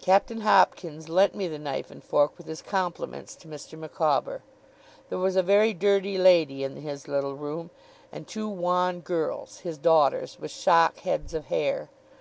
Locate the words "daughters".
9.76-10.38